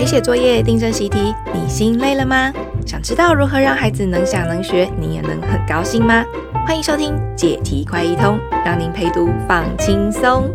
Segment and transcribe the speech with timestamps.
[0.00, 2.52] 陪写作业、订正习题，你心累了吗？
[2.86, 6.24] 想知道如何让孩子能想能学，你也能很高兴吗？
[6.66, 10.50] 欢迎收听解题快易通，让您陪读放轻松。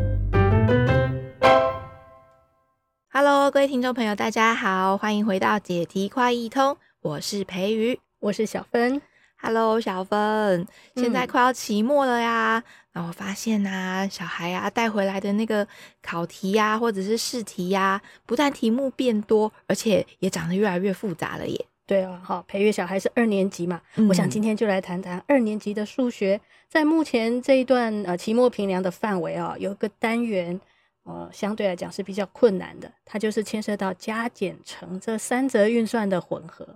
[3.11, 9.01] Hello，各位听众朋友，大家好，欢迎回到解题快易通，我是培瑜，我是小芬。
[9.45, 10.65] Hello，小芬，
[10.95, 12.63] 现在快要期末了呀。
[12.93, 15.67] 那、嗯、我发现呐、啊，小孩啊带回来的那个
[16.01, 21.65] 考题呀、啊，或者是试题呀、啊，不但题目变多，而且也长得越来越复杂了耶。
[21.85, 26.41] 对啊，好，培育小孩是二年级嘛，嗯、我想今天就来谈谈二年级的数学。
[26.67, 30.59] 在目前这一段呃期末评量的范围啊，有一个单元
[31.03, 36.67] 呃相对来讲是比较困难的，它就是牵涉到加减乘这三则运算的混合。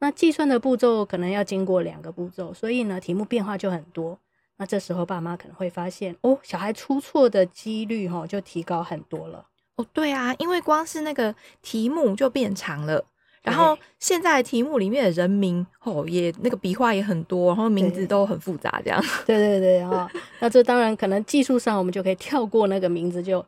[0.00, 4.18] 那计算的步骤可能要经过两个步骤，所以呢，题目变化就很多。
[4.56, 9.46] 那这时候爸妈可能会发现，哦，小孩出错的几率哈就提高很多了。
[9.76, 13.04] 哦，对啊，因为光是那个题目就变长了，
[13.42, 19.00] 然后现在题目里面的人名哦也那个笔画也很多，然后名字都很复杂，这样。
[19.26, 23.40] 对对对啊，那这当然可能技术上我们就可以跳过那个名字就。
[23.40, 23.46] 就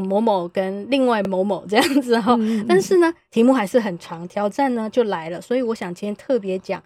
[0.00, 5.40] 某某跟另外某某这样子哈，嗯嗯，但是呢，题目还是很长，挑战呢就来了。
[5.40, 6.82] 所以我想今天特别讲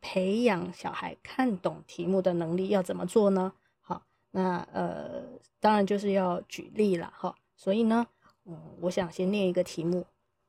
[0.00, 3.52] 培养小孩看懂题目的能力要怎么做呢？
[3.80, 5.22] 好，那呃，
[5.60, 7.36] 当然就是要举例了哈。
[7.54, 8.06] 所以呢，
[8.46, 10.04] 嗯，我想先念一个题目，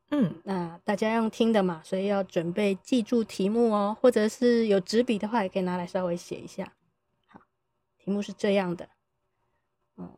[0.09, 6.73] 嗯，那大家用听的嘛，所以要准备记住题目哦，或者是有纸笔的话，也可以拿来稍微写一下。
[7.27, 7.41] 好，
[7.99, 8.89] 题目是这样的。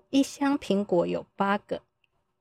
[0.10, 1.82] 一箱苹果有八个，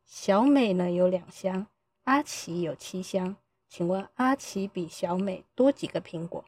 [0.05, 1.67] 小美呢有两箱，
[2.05, 3.37] 阿奇有七箱。
[3.69, 6.45] 请问阿奇比小美多几个苹果？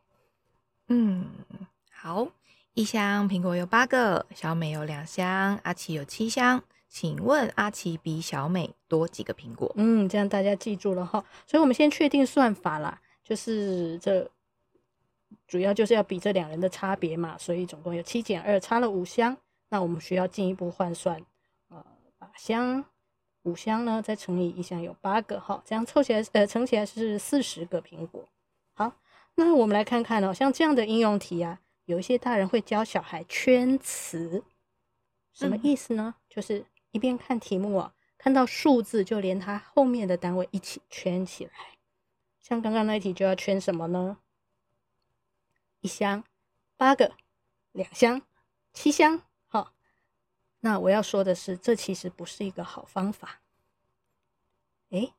[0.89, 1.25] 嗯，
[1.91, 2.29] 好，
[2.75, 6.63] 一箱苹果有八个，小美有两箱，阿奇有七箱。
[6.91, 9.73] 请问阿奇比小美多几个苹果？
[9.77, 11.25] 嗯，这样大家记住了哈。
[11.47, 14.31] 所以我们先确定算法啦，就是这
[15.49, 17.37] 主要就是要比这两人的差别嘛。
[17.39, 19.37] 所以总共有七减二，差了五箱。
[19.69, 21.25] 那我们需要进一步换算，
[21.69, 21.85] 呃，
[22.19, 22.85] 把箱
[23.43, 28.29] 五箱呢再乘以一箱有八个哈，这样凑起来呃乘起来是四十个苹果。
[28.75, 28.93] 好，
[29.35, 34.45] 那我们来看看哦，像这样的应用题啊，有一些大人会教小孩圈词，
[35.33, 36.15] 什么意思呢？
[36.29, 41.53] 就是一边看题目啊，看到数字就连它后面的单位一起圈起来。
[42.41, 44.19] 像刚刚那一题就要圈什么呢？
[45.81, 46.23] 一箱
[46.77, 47.13] 八个，
[47.73, 48.23] 两箱
[48.73, 49.23] 七箱。
[50.65, 53.43] 那我要说的是，这其实不是一个好方法。
[54.93, 55.13] 诶，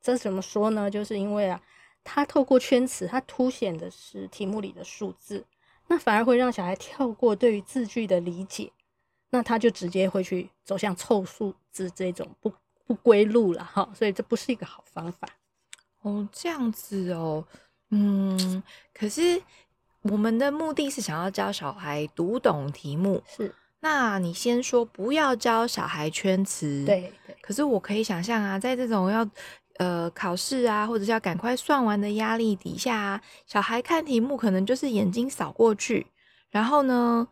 [0.00, 0.88] 这怎么说呢？
[0.88, 1.60] 就是因为啊，
[2.04, 5.44] 它透过圈词，它凸显的是题目里的数字，
[5.88, 8.70] 那反而会让小孩跳过对于字句的理解，
[9.30, 12.52] 那他就直接会去走向凑数字这种不
[12.86, 13.90] 不归路了哈。
[13.96, 15.28] 所以这不是一个好方法。
[16.02, 17.44] 哦，这样子哦，
[17.90, 18.62] 嗯，
[18.94, 19.42] 可是
[20.02, 23.52] 我们的目的是想要教小孩读懂题目，是。
[23.82, 27.36] 那你先说不要教小孩圈词，对，对。
[27.42, 29.28] 可是我可以想象啊，在这种要
[29.78, 36.06] 呃考试啊，或者是要赶快算完的压力底下啊，小孩看题目可能就是眼睛扫过去，
[36.50, 37.26] 然后呢，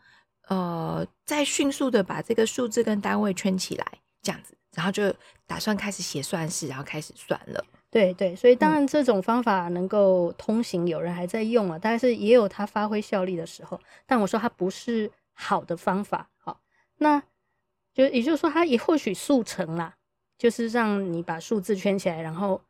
[0.48, 3.86] 呃，再迅速的把这个数字跟单位圈起来，
[4.20, 5.14] 这样子，然后就
[5.46, 7.64] 打算开始写算式，然后开始算了。
[7.92, 13.80] 对对，所以当然这种方法能够通行，有人还在用啊，但是也有它发挥效力的时候。
[14.06, 16.28] 但我说它不是好的方法。
[16.36, 16.60] 好
[16.98, 17.22] 那
[17.94, 19.96] 就也就是说，它也或许速成啦，
[20.38, 22.60] 就是让你把数字圈起来，然后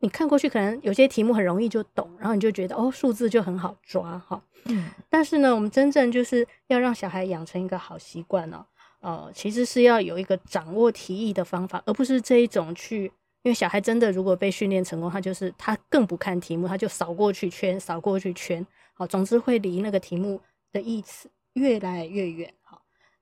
[0.00, 4.42] 你看过去，可能有些题目很容易就懂，然后你就觉得哦，数字就很好抓哈。
[4.64, 4.90] 嗯。
[5.08, 8.66] 但是呢，我们真正就是要让小孩养成一个好习惯哦，
[9.00, 13.04] 呃，其实是要有一个掌握题意的方法，而不是这一种去，
[13.42, 18.64] 因为小孩真的如果被训练成功，他就是他更不看题目，他就扫过去圈，扫过去圈，
[18.94, 20.40] 好，总之会离那个题目
[20.72, 22.54] 的意思越来越远。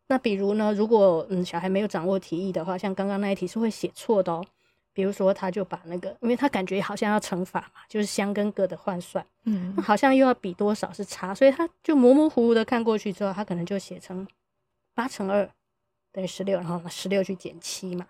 [0.09, 4.45] 那比如呢，如果嗯小孩没有掌握题意的话，像刚刚那一题是会写错的哦。
[4.93, 14.27] 比如说，他就把那个，因为他感觉好像要乘法嘛，就是箱跟个的换算，嗯，那好像又要比多少是差，所以他就模模糊糊的看过去之后，他可能就写成
[14.94, 15.47] 八乘二
[16.12, 18.06] 等于十六，然后十六去减七嘛。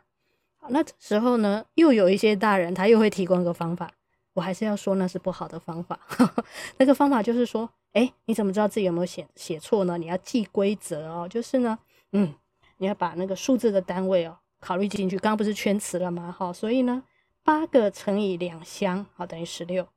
[0.59, 3.91] 好，那这时候呢，又有一些大人他又会提供一个方法，
[4.37, 5.99] 我还是要说那是不好的方法。
[6.77, 9.97] 那个方法就是说，哎，你怎么知道自己有没有写写错呢？
[9.97, 11.79] 你要记规则哦，就是呢。
[12.13, 12.35] 嗯，
[12.77, 15.19] 你要把那个数字的单位哦考虑进去。
[15.19, 16.31] 刚刚不是圈词了吗？
[16.37, 17.03] 好，所以呢，
[17.43, 19.89] 八个乘以两箱，好，等于十六。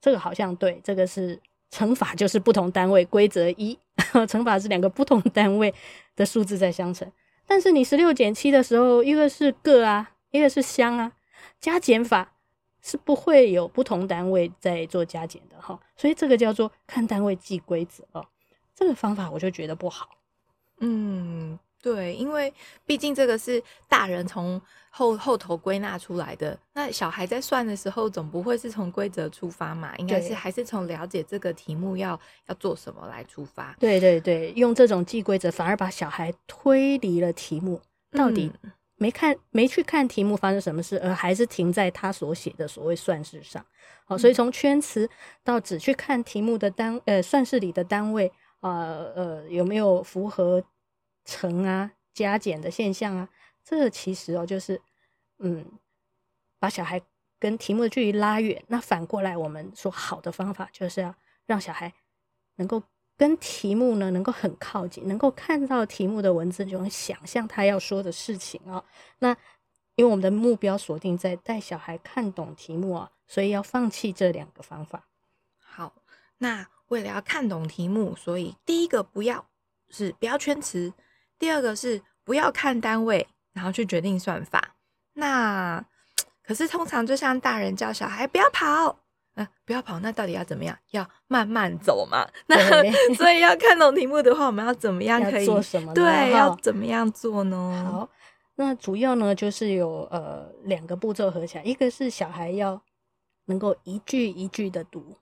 [0.00, 1.38] 这个好像对，这个是
[1.70, 3.78] 乘法，就是不同单位规则一，
[4.26, 5.74] 乘法是两个不同单位
[6.16, 7.12] 的数字在相乘。
[7.46, 11.12] 但是你十六减七的时候，一个是个啊，一个是箱啊。
[11.60, 12.32] 加减法
[12.82, 18.26] 是不会有不同单位在做加减的哈，所以这个叫做看单位记规则哦。
[18.74, 20.08] 这个方法我就觉得不好。
[20.80, 22.52] 嗯，对，因为
[22.84, 33.74] 毕竟这个是大人从后后头归纳出来的，那小孩在算的时候总不会是从规则出发嘛，应该是还是从了解这个题目要要做什么来出发。
[33.80, 37.80] 对对对，用这种记规则反而把小孩推离了题目，
[38.10, 38.72] 到底、嗯。
[38.96, 43.64] 没看，没去看题目发生什么事，而还是停在他所写的所谓算式上。
[44.06, 45.08] 好，所以从圈词
[45.44, 50.64] 到只去看题目的单，呃，算式里的单位，呃呃，有没有符合
[51.24, 53.28] 乘啊、加减的现象啊？
[53.62, 54.80] 这其实哦，就是
[55.40, 55.64] 嗯，
[56.58, 57.02] 把小孩
[57.38, 58.64] 跟题目的距离拉远。
[58.68, 61.14] 那反过来，我们说好的方法就是要
[61.44, 61.92] 让小孩
[62.56, 62.82] 能够。
[63.16, 68.84] 跟题目呢能够很靠近，能够看到题目的文字，就能想象他要说的事情、哦。
[69.18, 69.30] 那
[69.94, 75.08] 因为我们的目标锁定在带小孩看懂题目啊，所以要放弃这两个方法。
[75.58, 75.94] 好，
[76.38, 79.46] 那为了要看懂题目，所以第一个不要
[79.88, 80.92] 是不要圈词，
[81.38, 84.76] 第二个是不要看单位，然后去决定算法。
[85.14, 85.82] 那
[86.44, 89.05] 可是通常就像大人叫小孩不要跑。
[89.36, 90.00] 啊，不要跑！
[90.00, 90.76] 那到底要怎么样？
[90.92, 92.26] 要慢慢走嘛。
[92.46, 92.56] 那
[93.14, 95.92] 所以要看懂题目的话，我们要怎么样可以做什么？
[95.92, 97.84] 对，要怎么样做呢？
[97.86, 98.10] 好，
[98.54, 102.80] 那主要呢就是有呃两个步骤合起来，一个是小孩要
[103.44, 105.18] 能够一句一句的读，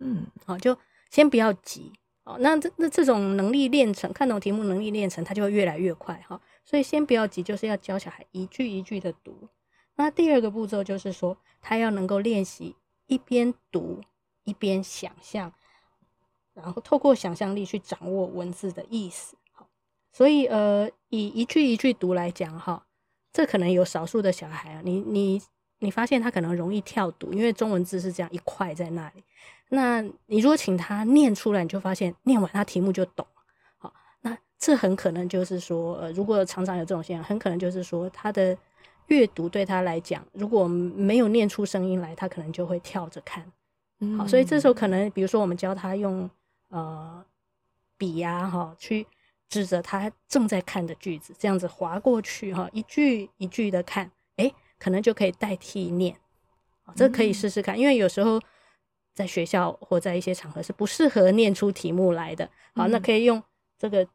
[0.00, 0.76] 嗯，好，就
[1.10, 1.90] 先不要急
[2.24, 2.36] 哦。
[2.40, 6.38] 那这那这种能力练成，看懂题目能力练成，它就会越来越快哈。
[6.62, 9.48] 所以先不要急，就是要教小孩一句一句的读。
[9.94, 12.76] 那第二个步骤就是说，他要能够练习。
[13.06, 14.00] 一边读
[14.44, 15.52] 一边想象，
[16.54, 19.36] 然后透过想象力去掌握文字的意思。
[20.12, 22.86] 所以呃，以一句一句读来讲哈，
[23.32, 25.42] 这可能有少数的小孩啊，你你
[25.78, 29.22] 你发现他可能容易跳读，因为中文字是这样一块在那里。
[29.68, 33.26] 那你如果请他念出来，你就发现念完他题目就懂。
[33.78, 33.92] 好，
[34.22, 38.56] 那这很可能就是说，呃，如果常常有这种现象，很可能就是说他的。
[39.08, 43.44] 阅读对他来讲，如果没有念出声音来，他可能就会跳着看。
[44.00, 46.28] 嗯，好，所以这时候可能，比如说我们教他用
[46.68, 47.24] 呃
[47.96, 49.06] 笔呀哈，去
[49.48, 56.16] 指着他正在看的句子，这样子划过去哈，一句一句的看，诶，可能就可以代替念。
[56.94, 58.40] 这可以试试看，因为有时候
[59.14, 62.48] 在学校或在一些场合是不适合念出题目来的。
[62.74, 63.42] 好，那可以用
[63.78, 64.06] 这个。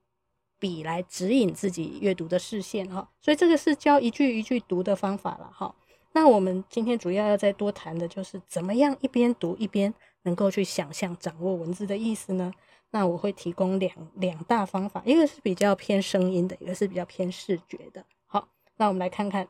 [0.62, 5.74] 笔来指引自己阅读的视线哈，所以这个是教一句一句读的方法了哈。
[6.14, 9.92] 那我们今天主要要再多谈的就是怎么样一边读一边
[10.22, 12.54] 能够去想象掌握文字的意思呢？
[12.92, 18.06] 那我会提供两两大方法，一个是比较偏声音的，一个是比较偏视觉的。
[18.28, 19.48] 好，那我们来看看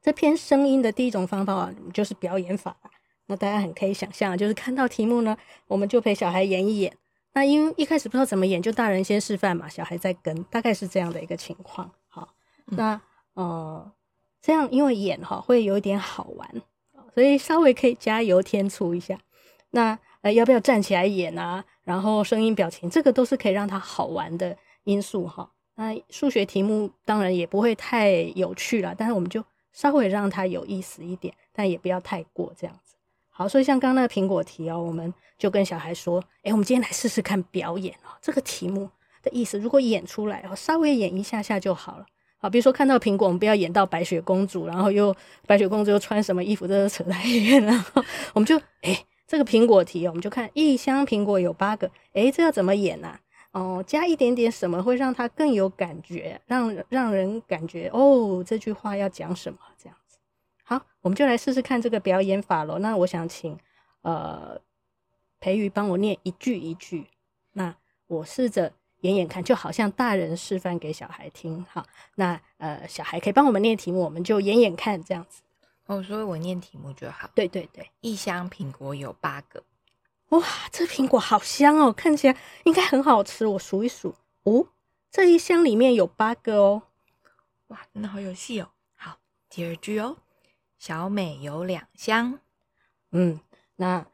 [0.00, 2.76] 这偏声音的第一种方法啊，就是表演法。
[3.26, 5.36] 那大家很可以想象，就是看到题目呢，
[5.66, 6.96] 我们就陪小孩演一演。
[7.34, 11.90] 那因为一开始不知道怎么演，就大人先示范嘛，小孩在跟，大概是这样的一个情况。
[12.08, 12.28] 好，
[12.66, 13.00] 那
[13.34, 13.92] 呃，
[14.40, 16.62] 这样因为演哈会有一点好玩，
[17.14, 19.18] 所以稍微可以加油添醋一下。
[19.70, 21.64] 那呃，要不要站起来演啊？
[21.82, 25.50] 然后声音、表情，这个都是可以让他好玩的因素哈。
[25.74, 29.42] 那数学题目当然也不会太有趣了，但是我们就
[29.72, 32.91] 稍微让他有意思一点，但也不要太过这样子。
[33.34, 38.90] 好，所以像刚刚那个苹果题哦，我们就跟小孩说，诶，我们今天来试试看表演哦，这个题目
[39.22, 42.06] 的意思，如果演出来哦，稍微演一下下就好了。
[42.36, 45.16] 好，比如说看到苹果，我们不要演到白雪公主，然后又
[45.46, 47.72] 白雪公主又穿什么衣服，这都扯太远了。
[48.34, 53.18] 我们就，诶，这个苹果题，我们就看一箱苹果有八个，诶，这要怎么演啊？
[53.52, 59.96] 哦，加一点点什么会让它更有感觉，让让人感觉哦，这句话要讲什么这样。
[60.72, 62.78] 好，我们就来试试看这个表演法喽。
[62.78, 63.58] 那我想请
[64.00, 64.58] 呃
[65.38, 67.06] 培瑜帮我念一句一句，
[67.52, 67.76] 那
[68.06, 71.62] 我试着演演看，就好像大人示范给小孩听。
[71.70, 75.42] 好，那呃小孩可以帮我们念题目，我们就演演看这样子。
[75.84, 77.28] 哦，所以我念题目就好。
[77.34, 79.62] 对对对，一箱苹果有八个。
[80.30, 83.46] 哇，这苹果好香哦，看起来应该很好吃。
[83.46, 84.14] 我数一数，
[84.44, 84.68] 哦，
[85.10, 86.82] 这一箱里面有八个哦。
[87.66, 88.70] 哇，那好有戏哦。
[88.96, 89.18] 好，
[89.50, 90.16] 第二句哦。
[90.82, 92.40] 小美有两箱，
[93.12, 93.38] 嗯，
[93.76, 94.04] 那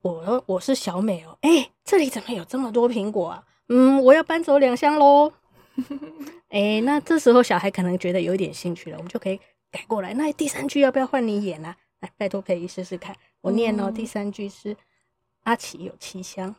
[0.00, 3.44] 我我是小美哦，哎、欸，这里怎么有这么多苹果啊？
[3.68, 5.30] 嗯，我要搬走两箱喽。
[6.48, 9.38] 哎、欸，那这时候小孩可能觉得有点兴趣了，我们就可以
[9.70, 10.14] 改过来。
[10.14, 11.76] 那第三句要不要换你演啊？
[12.00, 13.90] 来，拜托可以试试看，我念哦。
[13.90, 14.74] 嗯、第三句是
[15.42, 16.56] 阿奇有七箱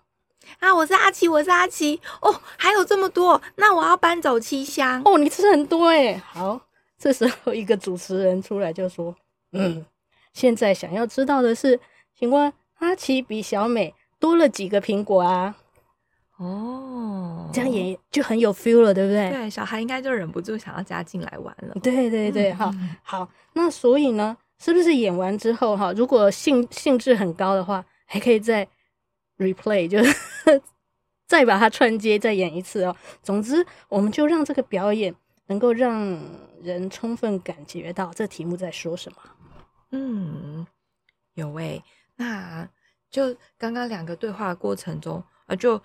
[0.59, 5.17] 啊，我是阿奇，我是阿奇哦，还有这么多，那我要搬走七箱哦。
[5.17, 6.61] 你吃很多哎，好。
[7.05, 9.15] 这时候，一个主持人出来就说
[9.53, 9.85] ：“嗯，
[10.33, 11.79] 现在想要知道的是，
[12.17, 15.55] 请问阿奇比小美多了几个苹果啊？
[16.37, 19.29] 哦，这样也就很有 feel 了，对不对？
[19.29, 21.75] 对，小孩应该就忍不住想要加进来玩了。
[21.83, 28.67] 对对对，哈、嗯，好，那所以呢，是不是演完之后哈，如果兴兴致很高的话，还可以再
[29.37, 30.11] replay，就是
[31.29, 32.95] 再把它串接再演一次哦。
[33.21, 35.13] 总之，我们就让这个表演
[35.45, 36.19] 能够让
[36.61, 39.17] 人充分感觉到这题目在说什么。
[39.91, 40.65] 嗯，
[41.33, 41.83] 有诶、欸，
[42.15, 42.69] 那
[43.09, 45.81] 就刚刚两个对话的过程中啊，就。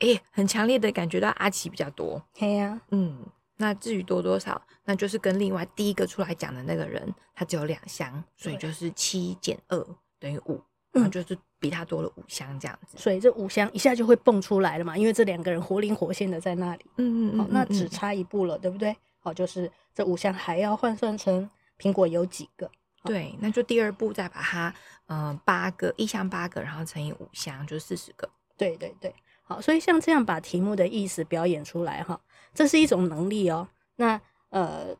[0.00, 2.22] 诶、欸，很强烈的感觉到阿奇比较多。
[2.32, 9.86] 对呀、啊，嗯，那至于多多少，那就是跟另外第一个出来讲的那个人，他只有两箱，所以就是七减二
[10.20, 12.96] 等于五，嗯就是比他多了五箱这样子。
[12.96, 16.86] 所以这五箱一下就会蹦出来了嘛，因为这两个人活灵活现的在那里。
[16.98, 18.96] 嗯嗯嗯，好，那只差一步了，对不对？
[19.18, 21.48] 好，就是这五箱还要换算成
[21.78, 22.70] 苹果有几个？
[23.04, 24.74] 对，那就第二步再把它，
[25.06, 28.28] 嗯、呃，八个一箱八个，然后乘以五箱，就四十个。
[28.56, 29.14] 对对对。
[29.42, 32.20] 好，所以像这样把题目的意思表演出来，哈，
[32.52, 33.68] 这是一种能力哦。
[33.96, 34.20] 那
[34.50, 34.94] 呃，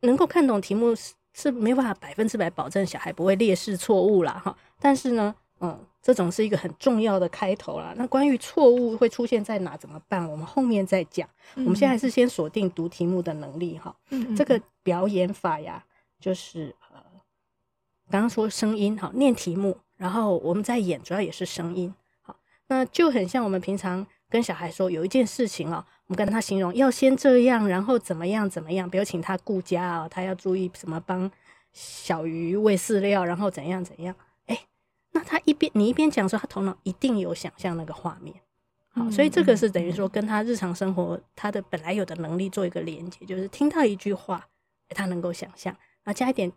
[0.00, 4.54] 能够看懂题目是是没办法百分之百保证小孩不会列示错误啦，哈。
[4.78, 7.92] 但是呢，嗯，这种是一个很重要的开头啦。
[7.96, 10.26] 那关于错误会出现在哪怎么办？
[10.26, 11.28] 我们后面再讲。
[11.54, 13.94] 嗯、我们现在还是先锁定读题目的能力，哈。
[14.08, 15.84] 嗯，这个表演法呀，
[16.18, 17.02] 就是呃，
[18.10, 21.94] 刚刚说声音，哈，念题目，然后我们在演，主要也是声音。
[22.22, 22.34] 好
[22.68, 31.30] 那就很像我们平常跟小孩说，有一件事情啊，我们跟他形容要先这样，然后怎么样怎么样，比如请他顾家啊，他要注意什么，帮
[31.74, 34.16] 小鱼喂饲料，然后怎样怎样。
[35.12, 38.34] 哎，那他一边你一边讲说，他头脑一定有想象那个画面。
[38.88, 44.46] 好，所以这个是等于说跟他日常生活他的本来有的能力做一个连接，就是听到一句话，
[44.90, 46.52] 他能够想象，那加一点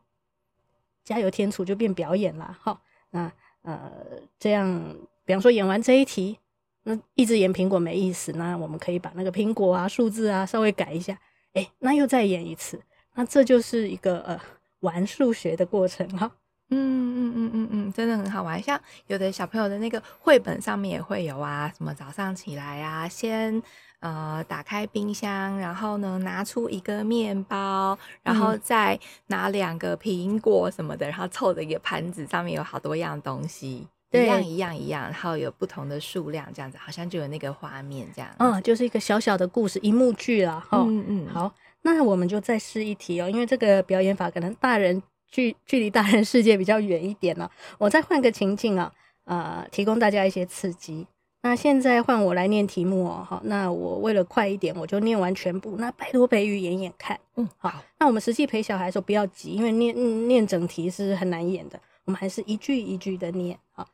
[1.04, 2.58] 加油添醋就变表演了。
[2.60, 2.82] 好，
[3.12, 3.32] 那
[3.62, 3.92] 呃
[4.40, 4.96] 这样。
[5.26, 6.38] 比方说演完这一题，
[6.84, 11.18] 那一直演苹果没意思，那我们可以把那个苹果啊、数字啊稍微改一下，
[11.54, 12.84] 哎，那又再演一次，
[13.14, 14.38] 那这就是一个呃
[14.82, 16.30] 玩数学的过程哈。
[16.74, 18.62] 嗯嗯嗯嗯嗯，真的很好玩。
[18.62, 23.62] 像有的小朋友的那个绘本上面也会有啊，什么早上起来啊，先
[24.00, 33.88] 呃打开冰箱，然后呢拿出一个面包，然后再拿两个苹果什么的，然后凑着一个盘子，上面有好多样东西。
[34.16, 38.30] 一样一样一样，然后有不同的数量，这样子好像就有那个画面这样。
[38.38, 40.64] 嗯，就是一个小小的故事，一幕剧啦。
[40.70, 41.28] 哈，嗯嗯。
[41.34, 41.52] 好，
[41.82, 45.02] 那我们就再试一题哦，因为这个表演法可能大人
[45.34, 47.50] 距距离大人世界比较远一点呢。
[47.80, 51.08] 我再换个情境啊，呃，提供大家一些刺激。
[51.42, 53.26] 那现在换我来念题目哦。
[53.28, 55.76] 好，那我为了快一点，我就念完全部。
[55.78, 57.20] 那拜托培瑜演演看。
[57.36, 57.84] 嗯，好。
[58.00, 61.80] 那我们实际陪小孩的时候不要急，因为念念整题是很难演的。
[62.06, 63.58] 我们还是一句一句的念。
[63.74, 63.86] 啊。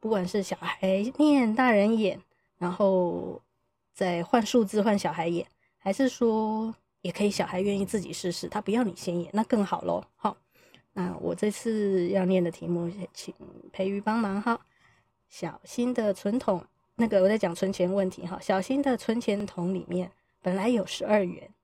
[0.00, 0.78] 不管是小孩
[1.16, 2.20] 念，大人演，
[2.58, 3.40] 然后
[3.94, 5.46] 再换数字换小孩演，
[5.78, 10.04] 还是说也可以小孩愿意自己试试，他不要你先演，那更好喽。
[10.14, 10.36] 好，
[10.98, 13.32] 那我这次要念的题目，请
[13.72, 14.66] 培瑜帮忙哈。
[15.28, 18.36] 小新的存桶，那个我在讲存钱问题哈。
[18.40, 20.10] 小新的存钱桶里面
[20.42, 21.54] 本来有十二元，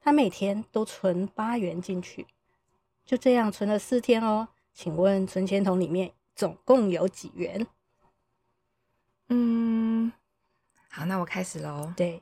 [0.00, 2.26] 他每天都存八元进去，
[3.06, 4.48] 就这样存了四天哦。
[4.74, 6.12] 请问存钱桶里面？
[6.34, 7.64] 总共有几元？
[9.28, 10.10] 嗯，
[10.88, 11.92] 好，那我开始喽。
[11.96, 12.20] 对，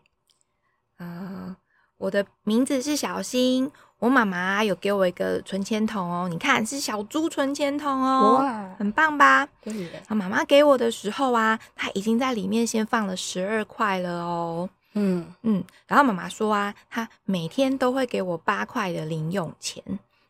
[0.99, 1.57] 呃，
[1.99, 9.47] 我的名字是小新，我妈妈有给我一个存钱筒哦，你看是小猪存钱筒哦，哇，很棒吧？
[9.61, 10.15] 对的。
[10.15, 14.71] 妈妈给我的时候啊，她已经在里面先放了十二块了哦。
[14.95, 19.83] 嗯嗯，然后妈妈说啊，她每天都会给我八块的零用钱。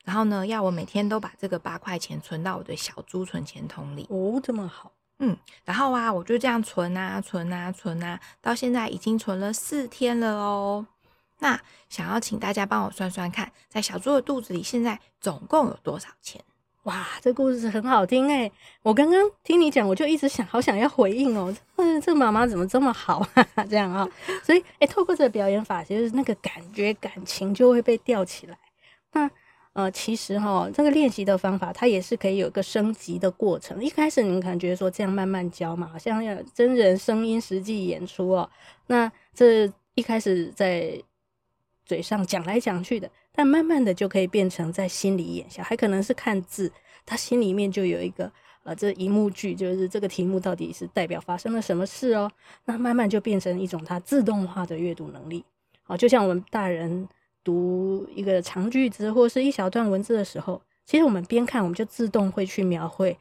[0.04, 10.86] 然后呢，要我每天都把这个八块钱存到我的小猪存钱筒里哦，这么好，嗯，然后啊，我就这样存啊，存啊，存啊，到现在已经存了四天了哦。
[11.40, 16.42] 那想要请大家帮我算算看，在小猪的肚子里现在总共有多少钱？
[16.84, 18.50] 哇，这故事很好听哎！
[18.82, 21.54] 我刚刚听你讲，我就一直想，好想要回应哦。
[21.76, 23.64] 嗯，这妈妈怎么这么好啊？
[23.68, 24.08] 这样啊，
[24.42, 28.58] 所以哎，透过这个表演法，其实那个感觉、感情就会被吊起来。
[29.12, 29.30] 那。
[29.74, 33.84] 呃，其实哈，这个练习的方法，它也是可以有一个升级的过程。
[33.84, 38.50] 一开始你们可能觉得说这样慢慢教嘛，好像要真人声音实际演出哦。
[38.88, 41.00] 那这一开始在
[41.88, 45.50] 嘴上讲来讲去的，但慢慢的就可以变成在心里演。
[45.50, 46.70] 小孩可能是看字，
[47.04, 48.30] 他心里面就有一个
[48.62, 52.30] 呃，这一幕剧，就是这个题目到底是代表发生了什么事哦。
[52.66, 55.44] 那慢慢就变成一种他自动化的阅读能力。
[55.82, 57.08] 好，就像我们大人。
[57.44, 63.16] 读一个长句子或是一小段文字的时候，其实我们边看，我们就自动会去描绘，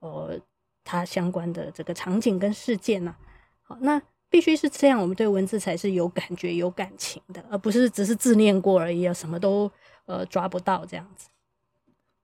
[0.00, 0.38] 呃，
[0.84, 3.16] 它相关的这个场景跟事件呐。
[3.62, 9.70] 好，那必须是这样，我们对文字才是有感觉、有感情的，而不是只是自念过而已啊，什么都
[10.06, 11.28] 呃抓不到这样子。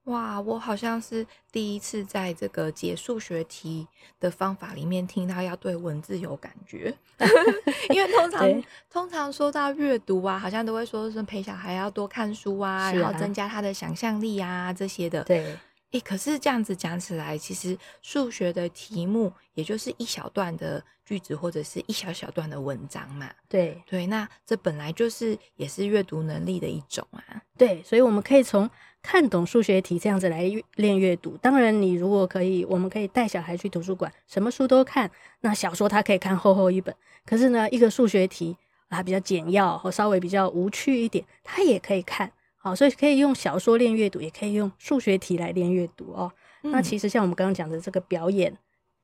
[0.04, 3.84] 哇，我好像是第一次在这个解数学题
[4.20, 6.96] 的方法里面听到要对文字有感觉，
[7.90, 15.24] 因为通常通常说到阅读啊，好像都会说是陪小孩要多看书啊，啊然后增加他的想象力啊这些的。
[15.24, 15.58] 对，
[15.92, 23.30] 诶，可是这样子讲起来，其实数学的题目也就是一小段的句子或者是一小小段的文章嘛。
[23.48, 27.42] 对对，那这本来就是也是阅读能力的一种啊。
[27.56, 28.68] 对，所以我们可以从。
[29.02, 35.08] 看懂数学题这样子来练阅读，当然你如果可以，我们可以带小孩去图书馆，什么书都看。
[35.42, 36.92] 那小说他可以看厚厚一本，
[37.24, 38.56] 可是呢，一个数学题
[38.88, 42.32] 它比较简要或稍微比较无趣一点，他也可以看。
[42.66, 46.32] 好，所以可以用小说练阅读，也可以用数学题来练阅读哦。
[46.64, 48.52] 嗯、那其实像我们刚刚讲的这个表演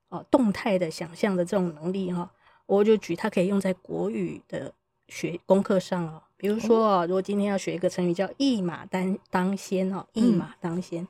[0.08, 2.28] 哦，动态的想象的这种能力哈，
[2.66, 4.72] 我就举它可以用在国语的
[5.06, 6.20] 学功课上哦。
[6.36, 11.06] 比如说哦，如果今天要学一个成语叫“一马当当先”哦，“一马当先”，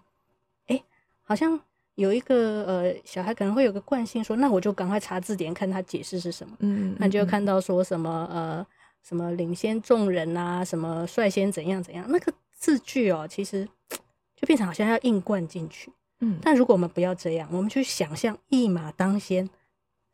[0.69, 0.81] 哎、嗯，
[1.23, 1.59] 好像
[1.95, 6.55] 有一个呃小孩可能会有个惯性说，那我就赶快查字典看他解释是什么。
[6.59, 8.67] 嗯，嗯，那就看到说什么呃
[9.03, 13.69] 什么领先众人啊，什么率先怎样怎样，那个字句哦，其实
[14.37, 15.93] 就变成好像要硬灌进去。
[16.21, 19.49] 嗯，但如果我们不要这样，我们去想象“一马当先”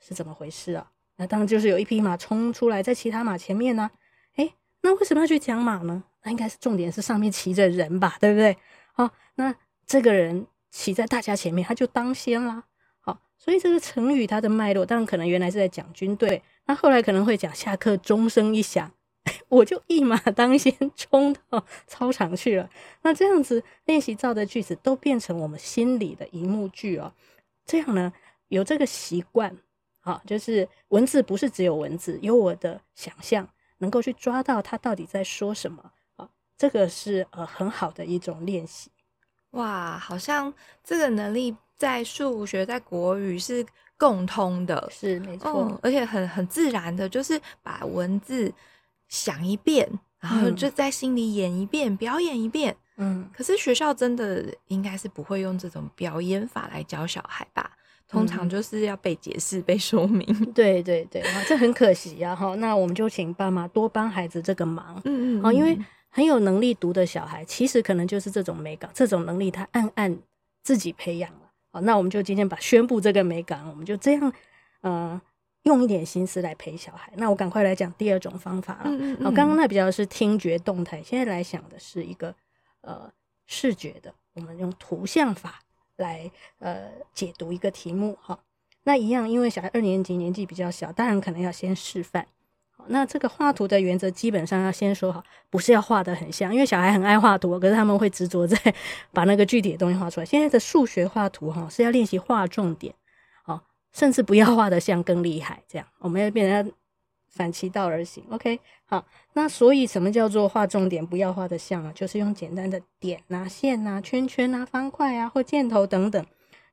[0.01, 0.91] 是怎么回事啊？
[1.17, 3.91] 那当然就是有一匹马冲出来，在其他马前面呢、啊。
[4.81, 6.05] 那为什么要去讲马呢？
[6.23, 8.57] 那应该是重点是上面骑着人吧，对不对？
[8.93, 9.53] 好，那
[9.85, 12.63] 这个人骑在大家前面，他就当先啦。
[13.09, 18.93] 好，所以这个成语它的脉络，当然可能原来是在讲军队，那后来可能会讲下课钟声一响，
[19.49, 22.69] 我就一马当先 冲到操场去了。
[23.01, 27.15] 那这样子练习造的句子都变成我们心里的一幕剧哦。
[27.65, 28.13] 这样呢，
[28.49, 29.57] 有这个习惯，
[30.01, 33.49] 好，就是文字不是只有文字，有我的想象。
[33.81, 36.29] 能够去抓到他到底在说什么啊？
[36.57, 38.91] 这个是呃很好的一种练习。
[39.51, 43.65] 哇，好像这个能力在数学、在国语是
[43.97, 48.53] 共通的，是没错，嗯，而且很很自然的，就是把文字
[49.09, 49.89] 想一遍，
[50.19, 52.77] 然后就在心里演一遍、嗯、表演一遍。
[52.97, 57.71] 嗯，可是学校真的应该是不会用这种表演法来教小孩吧？
[58.09, 60.27] 通常就是要被解释、被说明。
[60.53, 62.35] 对 对对，啊，这很可惜啊！
[62.35, 65.01] 哈，那我们就请爸妈多帮孩子这个忙。
[65.05, 70.19] 嗯嗯，啊，因为很有能力读的小孩，其实可能就是这种美感，这种能力他暗暗
[70.65, 71.48] 自己培养了。
[71.79, 74.33] 好，那我们就今天把宣布这个美感，我们就这样，
[74.81, 75.21] 呃，
[75.63, 77.13] 用一点心思来陪小孩。
[77.15, 78.83] 那我赶快来讲第二种方法了。
[78.87, 79.25] 嗯嗯。
[79.25, 82.35] 好，刚刚那比较是听觉动态，现在来想的是一个
[82.81, 83.09] 呃
[83.47, 85.61] 视觉的，我们用图像法。
[85.99, 88.39] 来呃解读一个题目哈，
[88.85, 92.25] 那一样，因为小孩二年级年纪比较小，当然可能要先示范。
[92.87, 98.57] 那这个画图的原则基本上要先说好，不是要画得很像，因为小孩很爱画图，可是他们会执着在
[99.13, 100.27] 把那个具体的东西画出来。
[100.27, 102.95] 现在的数学画图哈是要练习画重点，
[103.43, 103.63] 好，
[103.93, 106.73] 甚至不要画得像更厉害，这样我们要变成。
[107.31, 111.07] 反其道而行，OK，好，那所以什么叫做画重点？
[111.07, 116.27] 不要画得像啊，就是用简单的点啊、线啊、圈圈啊、方块啊或箭头等等，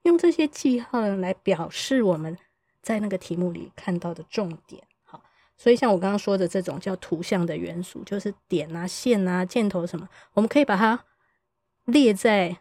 [0.04, 2.36] 用这些记号来表示我们
[2.82, 4.82] 在那个题目里看到的重点。
[5.58, 11.04] 所以像我刚刚说的这种叫图像的元素，就是点啊、线啊、箭头什么，我们可以把它
[11.86, 12.58] 列在。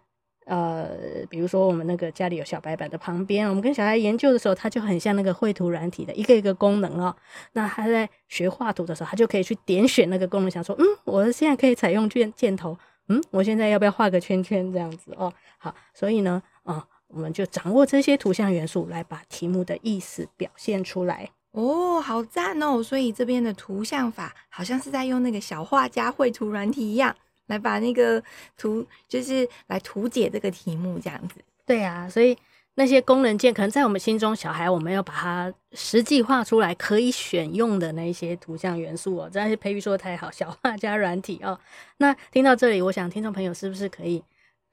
[0.46, 0.90] 呃，
[1.30, 7.16] 比如说我们那个家里有小白板的旁边，我们跟小孩研究的时候，他就很像那个绘图软体的一个一个功能哦。
[7.54, 12.76] 那他在学画图的时候，他就可以去点选那个功能，想说，嗯，我现在可以采用箭箭头，
[13.08, 15.32] 嗯，我现在要不要画个圈圈这样子哦？
[15.56, 21.30] 好，所以呢，啊、我们就掌握这些图像元素来把题目的意思表现出来。
[21.54, 22.82] 哦，好赞哦！
[22.82, 27.16] 所以这边的图像法好像是在用那个小画家绘图软体一样。
[27.48, 28.22] 来把那个
[28.56, 31.34] 图，就是来图解这个题目，这样子。
[31.66, 32.34] 对啊，所以
[32.76, 39.28] 那些功能键可能在我们心中，小孩我们要把它实际画出来，可以选用的那一些图像元素哦。
[39.30, 41.60] 这是培育说的太好，小画家软体哦。
[41.98, 44.24] 那听到这里，我想听众朋友是不是可以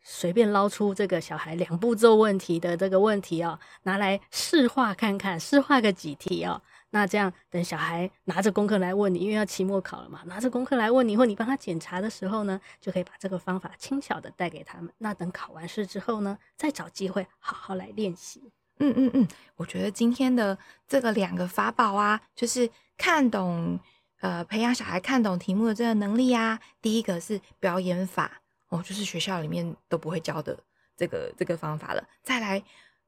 [0.01, 6.61] 随便捞出这个小孩两步骤问题的这个问题哦，拿来试画看看，试画个几题哦。
[6.91, 14.93] 那这样，等小孩拿着功课来问你，因为要期末考了嘛，拿着功课来问你，或你帮他检查的时候呢，就可以把这个方法轻巧的带给他们。
[14.99, 18.51] 那等考完试之后呢，再找机会好好来练习。
[18.79, 23.79] 嗯嗯嗯，我觉得今天的这个两个法宝啊，就是看懂，
[24.19, 26.59] 呃，培养小孩看懂题目的这个能力啊。
[26.81, 28.41] 第一个是表演法。
[28.69, 30.57] 哦，就是学校里面都不会教的
[30.95, 32.01] 这个这个方法了。
[32.23, 32.63] 再来，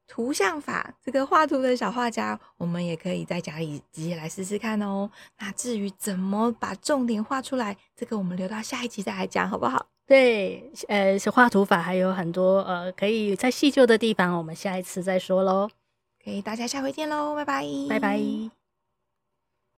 [0.07, 5.09] 图像法，这个画图的小画家，我们也可以在家里直接来试试看哦。
[5.39, 9.87] 那至于怎么把重点画出来，这个我们留到下一集再来讲，好不好？
[10.05, 15.69] 对，呃，是画图法还有很多呃，可以再细究的地方，我们下一次再说喽。
[16.23, 18.62] 可以，大家下回见喽，拜拜，拜拜。